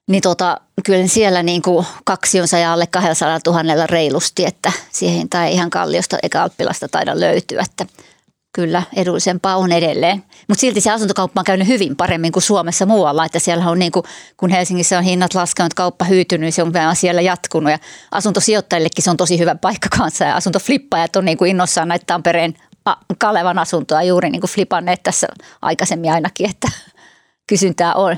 niin 0.08 0.22
tota, 0.22 0.60
kyllä 0.84 1.06
siellä 1.06 1.42
niin 1.42 1.62
kuin 1.62 1.86
kaksi 2.04 2.40
on 2.40 2.46
ja 2.60 2.72
alle 2.72 2.86
200 2.86 3.38
000 3.46 3.86
reilusti, 3.86 4.46
että 4.46 4.72
siihen 4.90 5.28
tai 5.28 5.52
ihan 5.52 5.70
Kalliosta 5.70 6.18
eikä 6.22 6.42
Alppilasta 6.42 6.88
taida 6.88 7.20
löytyä, 7.20 7.62
että 7.62 7.86
kyllä 8.52 8.82
edullisempaa 8.96 9.56
on 9.56 9.72
edelleen. 9.72 10.24
Mutta 10.48 10.60
silti 10.60 10.80
se 10.80 10.90
asuntokauppa 10.90 11.40
on 11.40 11.44
käynyt 11.44 11.68
hyvin 11.68 11.96
paremmin 11.96 12.32
kuin 12.32 12.42
Suomessa 12.42 12.86
muualla, 12.86 13.24
että 13.24 13.38
siellä 13.38 13.70
on 13.70 13.78
niin 13.78 13.92
kuin, 13.92 14.04
kun 14.36 14.50
Helsingissä 14.50 14.98
on 14.98 15.04
hinnat 15.04 15.34
laskenut, 15.34 15.74
kauppa 15.74 16.04
hyytynyt, 16.04 16.40
niin 16.40 16.52
se 16.52 16.62
on 16.62 16.72
siellä 16.94 17.20
jatkunut 17.20 17.70
ja 17.72 17.78
asuntosijoittajillekin 18.10 19.04
se 19.04 19.10
on 19.10 19.16
tosi 19.16 19.38
hyvä 19.38 19.54
paikka 19.54 19.88
kanssa 19.98 20.24
ja 20.24 20.36
asuntoflippajat 20.36 21.16
on 21.16 21.24
niin 21.24 21.38
kuin 21.38 21.50
innossaan 21.50 21.88
näitä 21.88 22.04
Tampereen 22.06 22.54
Kalevan 23.18 23.58
asuntoa 23.58 24.02
juuri 24.02 24.30
niin 24.30 24.40
kuin 24.40 24.50
flipanneet 24.50 25.02
tässä 25.02 25.26
aikaisemmin 25.62 26.12
ainakin, 26.12 26.50
että 26.50 26.68
kysyntää 27.48 27.94
on. 27.94 28.16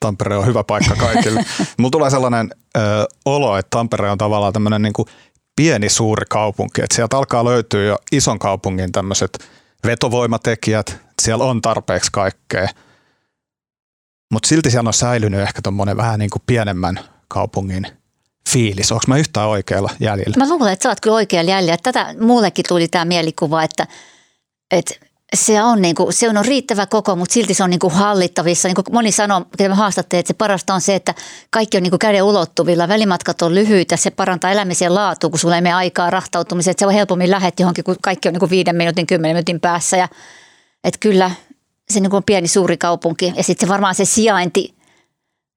Tampere 0.00 0.36
on 0.36 0.46
hyvä 0.46 0.64
paikka 0.64 0.96
kaikille. 0.96 1.44
Mulla 1.78 1.90
tulee 1.90 2.10
sellainen 2.10 2.50
ö, 2.76 2.80
olo, 3.24 3.58
että 3.58 3.70
Tampere 3.70 4.10
on 4.10 4.18
tavallaan 4.18 4.52
tämmöinen 4.52 4.82
niin 4.82 4.92
kuin 4.92 5.08
pieni 5.56 5.88
suuri 5.88 6.26
kaupunki. 6.30 6.82
Että 6.82 6.96
sieltä 6.96 7.18
alkaa 7.18 7.44
löytyä 7.44 7.84
jo 7.84 7.96
ison 8.12 8.38
kaupungin 8.38 8.92
tämmöiset 8.92 9.38
vetovoimatekijät. 9.86 11.00
Siellä 11.22 11.44
on 11.44 11.62
tarpeeksi 11.62 12.10
kaikkea. 12.12 12.68
Mutta 14.32 14.48
silti 14.48 14.70
siellä 14.70 14.88
on 14.88 14.94
säilynyt 14.94 15.40
ehkä 15.40 15.62
tuommoinen 15.62 15.96
vähän 15.96 16.18
niin 16.18 16.30
kuin 16.30 16.42
pienemmän 16.46 17.00
kaupungin– 17.28 17.86
fiilis? 18.54 18.92
Onko 18.92 19.04
mä 19.08 19.18
yhtään 19.18 19.48
oikealla 19.48 19.90
jäljellä? 20.00 20.36
Mä 20.36 20.48
luulen, 20.48 20.72
että 20.72 20.82
sä 20.82 20.88
oot 20.88 21.00
kyllä 21.00 21.16
oikealla 21.16 21.50
jäljellä. 21.50 21.78
Tätä 21.82 22.14
muullekin 22.20 22.64
tuli 22.68 22.88
tämä 22.88 23.04
mielikuva, 23.04 23.62
että, 23.62 23.86
että 24.70 24.94
se 25.34 25.62
on, 25.62 25.82
niin 25.82 25.94
kuin, 25.94 26.12
se 26.12 26.28
on 26.28 26.44
riittävä 26.44 26.86
koko, 26.86 27.16
mutta 27.16 27.32
silti 27.32 27.54
se 27.54 27.64
on 27.64 27.70
niin 27.70 27.80
kuin 27.80 27.92
hallittavissa. 27.92 28.68
Niin 28.68 28.74
kuin 28.74 28.84
moni 28.92 29.12
sanoo, 29.12 29.40
kun 29.40 29.68
me 29.68 29.74
haastatte, 29.74 30.18
että 30.18 30.28
se 30.28 30.34
parasta 30.34 30.74
on 30.74 30.80
se, 30.80 30.94
että 30.94 31.14
kaikki 31.50 31.76
on 31.76 31.82
niin 31.82 31.90
kuin 31.90 31.98
käden 31.98 32.22
ulottuvilla. 32.22 32.88
Välimatkat 32.88 33.42
on 33.42 33.54
lyhyitä, 33.54 33.96
se 33.96 34.10
parantaa 34.10 34.50
elämisen 34.50 34.94
laatu, 34.94 35.30
kun 35.30 35.38
sulla 35.38 35.54
ei 35.54 35.62
mene 35.62 35.74
aikaa 35.74 36.10
rahtautumiseen. 36.10 36.70
Että 36.70 36.82
se 36.82 36.86
on 36.86 36.92
helpommin 36.92 37.30
lähet 37.30 37.60
johonkin, 37.60 37.84
kun 37.84 37.96
kaikki 38.02 38.28
on 38.28 38.32
niin 38.32 38.40
kuin 38.40 38.50
viiden 38.50 38.76
minuutin, 38.76 39.06
kymmenen 39.06 39.36
minuutin 39.36 39.60
päässä. 39.60 39.96
Ja, 39.96 40.08
että 40.84 40.98
kyllä 41.00 41.30
se 41.90 42.00
niin 42.00 42.10
kuin 42.10 42.18
on 42.18 42.24
pieni 42.24 42.48
suuri 42.48 42.76
kaupunki. 42.76 43.32
Ja 43.36 43.42
sitten 43.42 43.66
se 43.66 43.72
varmaan 43.72 43.94
se 43.94 44.04
sijainti, 44.04 44.74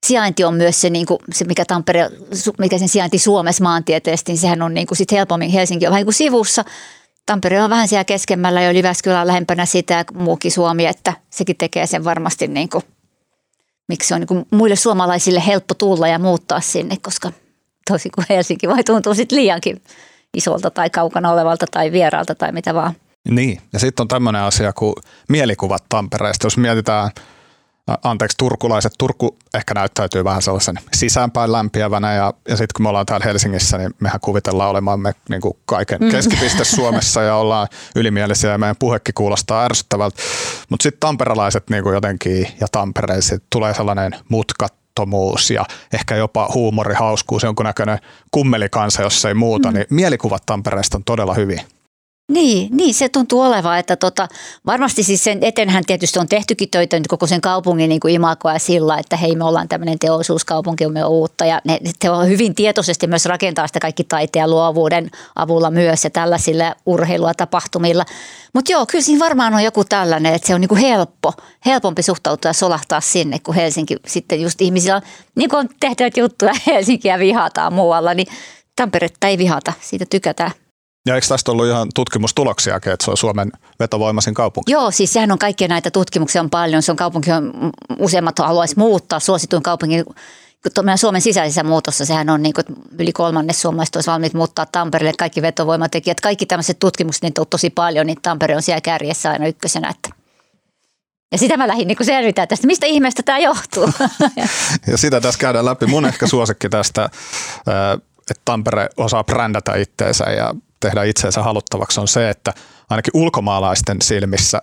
sijainti 0.06 0.44
on 0.44 0.54
myös 0.54 0.82
se, 0.82 0.90
niin 0.90 1.06
kuin, 1.06 1.20
se 1.34 1.46
mikä, 1.46 1.66
Tampere, 1.66 2.10
mikä 2.60 2.78
sen 2.78 2.90
sijainti 2.90 3.20
Suomessa 3.20 3.64
maantieteellisesti, 3.64 4.32
niin 4.32 4.40
sehän 4.40 4.62
on 4.62 4.74
niin 4.74 4.88
kuin 4.88 4.98
sit 4.98 5.12
helpommin. 5.12 5.50
Helsinki 5.50 5.86
on 5.88 5.92
vähän 5.92 6.00
niin 6.00 6.06
kuin 6.06 6.14
sivussa– 6.14 6.66
Tampere 7.28 7.64
on 7.64 7.70
vähän 7.70 7.88
siellä 7.88 8.04
keskemmällä 8.04 8.62
ja 8.62 8.72
Jyväskylä 8.72 9.22
on 9.22 9.28
lähempänä 9.28 9.66
sitä 9.66 9.94
ja 9.94 10.04
muukin 10.14 10.52
Suomi, 10.52 10.86
että 10.86 11.14
sekin 11.30 11.56
tekee 11.58 11.88
sen 11.88 12.04
varmasti 12.04 12.48
niin 12.48 12.70
kuin, 12.70 12.84
miksi 13.88 14.08
se 14.08 14.14
on 14.16 14.22
niin 14.22 14.28
kuin 14.28 14.46
muille 14.52 14.76
suomalaisille 14.76 15.44
helppo 15.48 15.74
tulla 15.74 16.08
ja 16.08 16.20
muuttaa 16.20 16.62
sinne, 16.62 16.96
koska 17.02 17.32
tosi 17.90 18.10
kuin 18.10 18.26
Helsinki 18.30 18.68
voi 18.68 18.84
tuntua 18.84 19.14
sitten 19.14 19.38
liiankin 19.38 19.82
isolta 20.34 20.72
tai 20.72 20.90
kaukana 20.90 21.32
olevalta 21.32 21.66
tai 21.72 21.92
vieraalta 21.92 22.36
tai 22.36 22.52
mitä 22.52 22.74
vaan. 22.74 22.94
Niin, 23.30 23.62
ja 23.74 23.80
sitten 23.80 24.04
on 24.04 24.08
tämmöinen 24.08 24.42
asia 24.42 24.74
kuin 24.74 24.94
mielikuvat 25.30 25.84
Tampereesta. 25.90 26.46
Jos 26.46 26.58
mietitään– 26.58 27.12
anteeksi, 28.04 28.38
turkulaiset. 28.38 28.94
Turku 28.98 29.38
ehkä 29.54 29.74
näyttäytyy 29.74 30.24
vähän 30.24 30.42
sellaisen 30.42 30.76
sisäänpäin 30.94 31.52
lämpiävänä 31.52 32.14
ja, 32.14 32.34
ja 32.50 32.58
sitten 32.58 32.74
kun 32.76 32.84
me 32.84 32.90
ollaan 32.90 33.06
täällä 33.06 33.26
Helsingissä, 33.26 33.78
niin 33.78 33.92
mehän 34.00 34.20
kuvitellaan 34.22 34.70
olemamme 34.70 35.14
niin 35.30 35.42
kuin 35.42 35.58
kaiken 35.66 36.00
mm. 36.02 36.10
keskipiste 36.10 36.64
Suomessa 36.64 37.22
ja 37.22 37.36
ollaan 37.36 37.68
ylimielisiä 37.96 38.52
ja 38.52 38.58
meidän 38.58 38.76
puhekki 38.80 39.14
kuulostaa 39.14 39.64
ärsyttävältä. 39.64 40.22
Mutta 40.70 40.84
sitten 40.84 41.00
tamperalaiset 41.00 41.70
niin 41.70 41.84
kuin 41.84 41.94
jotenkin 41.94 42.48
ja 42.62 42.68
Tampereessa 42.72 43.38
tulee 43.50 43.74
sellainen 43.74 44.16
mutkattomuus 44.30 45.52
ja 45.52 45.66
ehkä 45.94 46.16
jopa 46.16 46.50
huumori, 46.54 46.96
hauskuus, 46.96 47.44
jonkunnäköinen 47.44 48.00
kummelikansa, 48.32 49.02
jos 49.02 49.26
ei 49.26 49.34
muuta, 49.34 49.72
mm. 49.72 49.74
niin 49.74 49.86
mielikuvat 49.90 50.44
Tampereesta 50.46 50.98
on 50.98 51.04
todella 51.04 51.34
hyvin. 51.34 51.62
Niin, 52.32 52.78
niin, 52.78 52.94
se 52.94 53.10
tuntuu 53.10 53.42
olevan, 53.42 53.80
että 53.80 53.96
tota, 53.96 54.28
varmasti 54.66 55.04
siis 55.04 55.24
sen 55.24 55.38
etenhän 55.42 55.84
tietysti 55.88 56.20
on 56.20 56.28
tehtykin 56.28 56.70
töitä 56.70 57.00
nyt 57.00 57.08
koko 57.08 57.28
sen 57.28 57.42
kaupungin 57.42 57.90
niin 57.90 58.00
kuin 58.00 58.14
imakoa 58.14 58.60
sillä, 58.60 58.98
että 58.98 59.18
hei 59.18 59.36
me 59.36 59.44
ollaan 59.44 59.68
tämmöinen 59.68 60.00
teollisuuskaupunki, 60.00 60.88
me 60.88 61.06
on 61.06 61.12
uutta 61.12 61.46
ja 61.46 61.62
ne, 61.64 61.80
te 62.00 62.10
on 62.10 62.28
hyvin 62.28 62.56
tietoisesti 62.56 63.08
myös 63.08 63.26
rakentaa 63.26 63.68
sitä 63.68 63.80
kaikki 63.80 64.04
taiteen 64.04 64.42
ja 64.42 64.48
luovuuden 64.48 65.10
avulla 65.36 65.72
myös 65.72 66.04
ja 66.04 66.10
tällaisilla 66.10 66.76
urheilua 66.86 67.34
tapahtumilla. 67.34 68.06
Mutta 68.54 68.72
joo, 68.72 68.86
kyllä 68.86 69.04
siinä 69.04 69.26
varmaan 69.26 69.54
on 69.54 69.64
joku 69.64 69.84
tällainen, 69.84 70.34
että 70.34 70.48
se 70.48 70.56
on 70.56 70.62
niin 70.62 70.70
kuin 70.70 70.82
helppo, 70.82 71.34
helpompi 71.66 72.04
suhtautua 72.04 72.50
ja 72.50 72.54
solahtaa 72.54 73.02
sinne, 73.02 73.40
kun 73.40 73.56
Helsinki 73.56 73.96
sitten 74.08 74.42
just 74.42 74.62
ihmisillä 74.62 75.02
niin 75.36 75.50
kuin 75.50 75.60
on 75.60 75.70
tehty 75.80 76.04
juttuja 76.22 76.54
Helsinkiä 76.68 77.20
vihataan 77.20 77.74
muualla, 77.74 78.14
niin 78.14 78.28
Tamperetta 78.76 79.28
ei 79.28 79.38
vihata, 79.38 79.74
siitä 79.82 80.06
tykätään. 80.10 80.52
Ja 81.08 81.16
eikö 81.16 81.28
tästä 81.28 81.52
ollut 81.52 81.68
ihan 81.68 81.88
tutkimustuloksia, 81.96 82.76
että 82.76 82.96
se 83.02 83.12
on 83.12 83.18
Suomen 83.18 83.52
vetovoimaisin 83.80 84.34
kaupunki? 84.34 84.72
Joo, 84.72 84.92
siis 84.92 85.14
sehän 85.14 85.32
on 85.32 85.40
kaikkia 85.40 85.68
näitä 85.68 85.92
tutkimuksia 85.92 86.42
on 86.42 86.50
paljon. 86.50 86.82
Se 86.82 86.92
on 86.92 86.96
kaupunki, 86.96 87.32
on 87.32 87.54
useimmat 88.00 88.40
haluaisi 88.40 88.76
muuttaa 88.78 89.20
suosituin 89.20 89.64
kaupunki 89.64 90.04
meidän 90.82 90.98
Suomen 90.98 91.22
sisäisessä 91.22 91.64
muutossa 91.64 92.06
sehän 92.06 92.30
on 92.30 92.44
niin 92.44 92.54
kuin, 92.54 92.66
yli 93.00 93.14
kolmannes 93.14 93.62
suomalaiset 93.62 93.96
olisi 93.96 94.12
valmiit 94.12 94.34
muuttaa 94.34 94.66
Tampereelle. 94.66 95.14
Kaikki 95.18 95.42
vetovoimatekijät, 95.42 96.22
kaikki 96.22 96.46
tämmöiset 96.46 96.80
tutkimukset, 96.80 97.24
niitä 97.24 97.42
on 97.42 97.48
tosi 97.50 97.70
paljon, 97.70 98.06
niin 98.06 98.22
Tampere 98.22 98.56
on 98.56 98.62
siellä 98.62 98.82
kärjessä 98.82 99.30
aina 99.30 99.48
ykkösenä. 99.48 99.90
Että. 99.90 100.10
Ja 101.32 101.38
sitä 101.38 101.58
mä 101.58 101.68
lähdin 101.68 101.88
niin 101.88 101.98
selvitä 102.06 102.48
tästä, 102.48 102.68
mistä 102.68 102.86
ihmeestä 102.86 103.24
tämä 103.24 103.40
johtuu. 103.40 103.90
ja 104.92 104.98
sitä 104.98 105.22
tässä 105.22 105.40
käydään 105.40 105.66
läpi. 105.66 105.86
Mun 105.86 106.06
ehkä 106.06 106.28
suosikki 106.28 106.70
tästä, 106.70 107.10
että 108.32 108.42
Tampere 108.46 108.90
osaa 108.98 109.24
brändätä 109.24 109.76
itteensä 109.76 110.24
ja 110.24 110.56
tehdä 110.80 111.04
itseensä 111.04 111.44
haluttavaksi 111.44 112.00
on 112.00 112.08
se, 112.08 112.30
että 112.30 112.54
ainakin 112.90 113.12
ulkomaalaisten 113.14 114.02
silmissä 114.02 114.62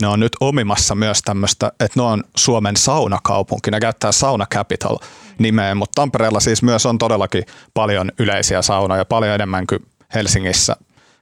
ne 0.00 0.08
on 0.08 0.20
nyt 0.20 0.32
omimassa 0.40 0.94
myös 0.94 1.22
tämmöistä, 1.22 1.72
että 1.80 2.00
ne 2.00 2.02
on 2.02 2.24
Suomen 2.36 2.76
saunakaupunki. 2.76 3.70
Ne 3.70 3.80
käyttää 3.80 4.12
Sauna 4.12 4.46
Capital 4.46 4.98
nimeä, 5.38 5.74
mutta 5.74 6.02
Tampereella 6.02 6.40
siis 6.40 6.62
myös 6.62 6.86
on 6.86 6.98
todellakin 6.98 7.44
paljon 7.74 8.12
yleisiä 8.18 8.62
saunoja, 8.62 9.04
paljon 9.04 9.34
enemmän 9.34 9.66
kuin 9.66 9.86
Helsingissä. 10.14 10.76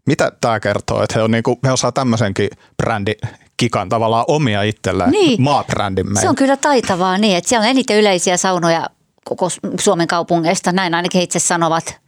Mitä 0.06 0.32
tämä 0.40 0.60
kertoo, 0.60 1.02
että 1.02 1.18
he, 1.18 1.22
on 1.22 1.30
niinku, 1.30 1.58
he 1.64 1.72
osaa 1.72 1.92
tämmöisenkin 1.92 2.50
brändi 2.76 3.14
kikan 3.56 3.88
tavallaan 3.88 4.24
omia 4.28 4.62
itselleen 4.62 5.10
niin. 5.10 5.42
maabrändimme. 5.42 6.20
Se 6.20 6.28
on 6.28 6.36
kyllä 6.36 6.56
taitavaa 6.56 7.18
niin, 7.18 7.36
että 7.36 7.48
siellä 7.48 7.64
on 7.64 7.70
eniten 7.70 7.96
yleisiä 7.96 8.36
saunoja 8.36 8.86
koko 9.24 9.48
Suomen 9.80 10.08
kaupungeista, 10.08 10.72
näin 10.72 10.94
ainakin 10.94 11.22
itse 11.22 11.38
sanovat– 11.38 11.94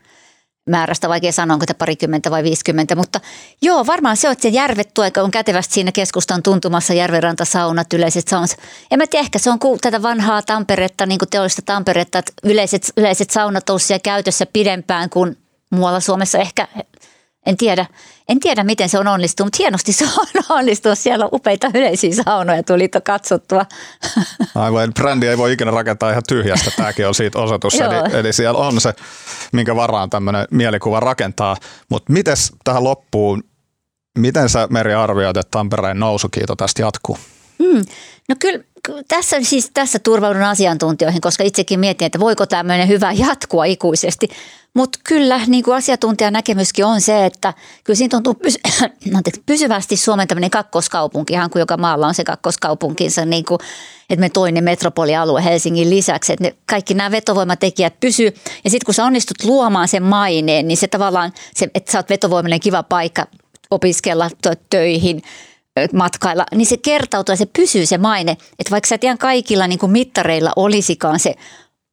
määrästä, 0.66 1.08
vaikea 1.08 1.32
sanoa, 1.32 1.54
onko 1.54 1.66
te 1.66 1.74
parikymmentä 1.74 2.30
vai 2.30 2.42
viisikymmentä, 2.42 2.96
mutta 2.96 3.20
joo, 3.62 3.86
varmaan 3.86 4.16
se 4.16 4.28
on, 4.28 4.32
että 4.32 4.42
se 4.42 4.48
järvet 4.48 4.94
tuo, 4.94 5.04
on 5.16 5.30
kätevästi 5.30 5.74
siinä 5.74 5.92
keskustan 5.92 6.42
tuntumassa 6.42 6.94
järvenrantasaunat, 6.94 7.92
yleiset 7.92 8.28
saunat. 8.28 8.56
En 8.90 8.98
mä 8.98 9.06
tiedä, 9.06 9.24
ehkä 9.24 9.38
se 9.38 9.50
on 9.50 9.58
tätä 9.80 10.02
vanhaa 10.02 10.42
Tamperetta, 10.42 11.06
niin 11.06 11.18
kuin 11.18 11.28
teollista 11.28 11.62
Tamperetta, 11.62 12.18
että 12.18 12.32
yleiset, 12.44 12.92
yleiset 12.96 13.30
saunat 13.30 13.70
ovat 13.70 13.82
siellä 13.82 14.00
käytössä 14.04 14.46
pidempään 14.52 15.10
kuin 15.10 15.36
muualla 15.70 16.00
Suomessa 16.00 16.38
ehkä 16.38 16.68
en 17.46 17.56
tiedä, 17.56 17.86
en 18.28 18.40
tiedä, 18.40 18.64
miten 18.64 18.88
se 18.88 18.98
on 18.98 19.08
onnistunut, 19.08 19.46
mutta 19.46 19.62
hienosti 19.62 19.92
se 19.92 20.04
on 20.04 20.26
onnistunut. 20.58 20.98
Siellä 20.98 21.24
on 21.24 21.30
upeita 21.32 21.70
yleisiä 21.74 22.14
saunoja, 22.24 22.62
tuli 22.62 22.88
katsottua. 22.88 23.66
Aivan, 24.54 24.94
brändi 24.94 25.26
ei 25.26 25.38
voi 25.38 25.52
ikinä 25.52 25.70
rakentaa 25.70 26.10
ihan 26.10 26.22
tyhjästä, 26.28 26.70
tämäkin 26.76 27.08
on 27.08 27.14
siitä 27.14 27.38
osoitus. 27.38 27.74
eli, 27.80 28.18
eli 28.18 28.32
siellä 28.32 28.58
on 28.58 28.80
se, 28.80 28.94
minkä 29.52 29.76
varaan 29.76 30.10
tämmöinen 30.10 30.46
mielikuva 30.50 31.00
rakentaa. 31.00 31.56
Mutta 31.88 32.12
miten 32.12 32.36
tähän 32.64 32.84
loppuun, 32.84 33.42
miten 34.18 34.48
sä 34.48 34.68
Meri 34.70 34.94
arvioit, 34.94 35.36
että 35.36 35.50
Tampereen 35.50 36.00
nousukiito 36.00 36.56
tästä 36.56 36.82
jatkuu? 36.82 37.18
Mm. 37.58 37.84
No 38.28 38.36
kyllä 38.38 38.64
tässä, 39.08 39.36
siis 39.42 39.70
tässä 39.74 39.98
turvaudun 39.98 40.42
asiantuntijoihin, 40.42 41.20
koska 41.20 41.44
itsekin 41.44 41.80
mietin, 41.80 42.06
että 42.06 42.20
voiko 42.20 42.46
tämmöinen 42.46 42.88
hyvä 42.88 43.12
jatkua 43.12 43.64
ikuisesti. 43.64 44.28
Mutta 44.74 44.98
kyllä 45.04 45.40
niin 45.46 45.64
kuin 45.64 45.76
asiantuntijan 45.76 46.32
näkemyskin 46.32 46.84
on 46.84 47.00
se, 47.00 47.26
että 47.26 47.54
kyllä 47.84 47.96
siinä 47.96 48.10
tuntuu 48.10 48.34
pysy- 48.34 48.60
pysyvästi 49.46 49.96
Suomen 49.96 50.28
tämmöinen 50.28 50.50
kakkoskaupunki, 50.50 51.32
ihan 51.32 51.50
kuin 51.50 51.60
joka 51.60 51.76
maalla 51.76 52.06
on 52.06 52.14
se 52.14 52.24
kakkoskaupunkinsa, 52.24 53.24
niin 53.24 53.44
kuin, 53.44 53.58
että 54.10 54.20
me 54.20 54.28
toinen 54.28 54.64
metropolialue 54.64 55.44
Helsingin 55.44 55.90
lisäksi, 55.90 56.32
että 56.32 56.44
ne, 56.44 56.54
kaikki 56.66 56.94
nämä 56.94 57.10
vetovoimatekijät 57.10 58.00
pysyy. 58.00 58.34
Ja 58.64 58.70
sitten 58.70 58.86
kun 58.86 58.94
sä 58.94 59.04
onnistut 59.04 59.44
luomaan 59.44 59.88
sen 59.88 60.02
maineen, 60.02 60.68
niin 60.68 60.78
se 60.78 60.86
tavallaan, 60.86 61.32
se, 61.54 61.68
että 61.74 61.92
sä 61.92 61.98
oot 61.98 62.10
vetovoimainen 62.10 62.60
kiva 62.60 62.82
paikka 62.82 63.26
opiskella 63.70 64.30
töihin– 64.70 65.22
matkailla, 65.92 66.46
niin 66.54 66.66
se 66.66 66.76
kertautuu 66.76 67.32
ja 67.32 67.36
se 67.36 67.46
pysyy 67.46 67.86
se 67.86 67.98
maine. 67.98 68.32
Että 68.32 68.70
vaikka 68.70 68.88
sä 68.88 68.98
tiedän 68.98 69.18
kaikilla 69.18 69.66
niin 69.66 69.78
kuin 69.78 69.92
mittareilla 69.92 70.52
olisikaan 70.56 71.20
se 71.20 71.34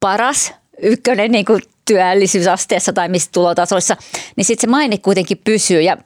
paras 0.00 0.52
ykkönen 0.82 1.30
niin 1.30 1.44
kuin 1.44 1.62
työllisyysasteessa 1.84 2.92
tai 2.92 3.08
missä 3.08 3.30
tulotasoissa, 3.32 3.96
niin 4.36 4.44
sitten 4.44 4.68
se 4.68 4.70
maine 4.70 4.98
kuitenkin 4.98 5.40
pysyy. 5.44 5.80
Ja 5.80 5.96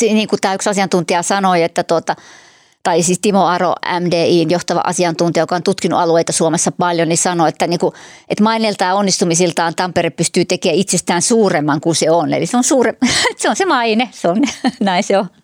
niin 0.00 0.28
kuin 0.28 0.40
tämä 0.40 0.54
yksi 0.54 0.70
asiantuntija 0.70 1.22
sanoi, 1.22 1.62
että 1.62 1.82
tuota, 1.82 2.16
tai 2.82 3.02
siis 3.02 3.18
Timo 3.18 3.46
Aro, 3.46 3.74
MDIin 4.00 4.50
johtava 4.50 4.80
asiantuntija, 4.84 5.42
joka 5.42 5.54
on 5.56 5.62
tutkinut 5.62 6.00
alueita 6.00 6.32
Suomessa 6.32 6.72
paljon, 6.72 7.08
niin 7.08 7.18
sanoi, 7.18 7.48
että, 7.48 7.66
niin 7.66 7.80
kuin, 7.80 7.94
että 8.28 8.44
maineeltaan 8.44 8.88
ja 8.88 8.94
onnistumisiltaan 8.94 9.74
Tampere 9.74 10.10
pystyy 10.10 10.44
tekemään 10.44 10.78
itsestään 10.78 11.22
suuremman 11.22 11.80
kuin 11.80 11.96
se 11.96 12.10
on. 12.10 12.34
Eli 12.34 12.46
se 12.46 12.56
on, 12.56 12.64
suure, 12.64 12.94
se, 13.36 13.48
on 13.48 13.56
se 13.56 13.64
maine, 13.64 14.08
se 14.12 14.28
on, 14.28 14.42
näin 14.80 15.04
se 15.04 15.18
on. 15.18 15.43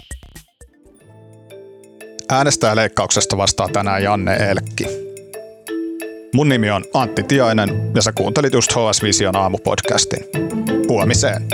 Äänestäjäleikkauksesta 2.31 3.37
vastaa 3.37 3.67
tänään 3.67 4.03
Janne 4.03 4.35
Elkki. 4.35 4.87
Mun 6.33 6.49
nimi 6.49 6.71
on 6.71 6.85
Antti 6.93 7.23
Tiainen 7.23 7.91
ja 7.95 8.01
sä 8.01 8.11
kuuntelit 8.11 8.53
just 8.53 8.71
HS 8.71 9.03
Vision 9.03 9.35
aamupodcastin. 9.35 10.25
Huomiseen. 10.89 11.47